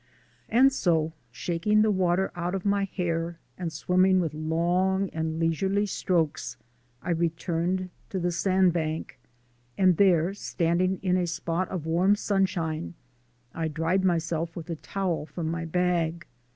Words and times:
And 0.49 0.73
so, 0.73 1.13
shaking 1.31 1.83
the 1.83 1.91
water 1.91 2.31
out 2.35 2.55
of 2.55 2.65
my 2.65 2.85
hair 2.85 3.37
and 3.55 3.71
swimming 3.71 4.19
with 4.19 4.33
long 4.33 5.09
and 5.11 5.39
leisurely 5.39 5.85
strokes, 5.85 6.57
I 7.03 7.11
returned 7.11 7.91
to 8.09 8.17
the 8.17 8.31
sand 8.31 8.73
bank, 8.73 9.19
and 9.77 9.97
there, 9.97 10.33
standing 10.33 10.97
in 11.03 11.17
a 11.17 11.27
spot 11.27 11.69
of 11.69 11.85
warm 11.85 12.15
sunshine, 12.15 12.95
I 13.53 13.67
dried 13.67 14.03
myself 14.03 14.55
with 14.55 14.65
the 14.65 14.77
towel 14.77 15.27
from 15.27 15.51
my 15.51 15.65
bag. 15.65 16.25